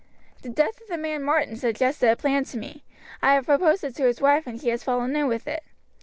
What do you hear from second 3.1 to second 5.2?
I have proposed it to his wife, and she has fallen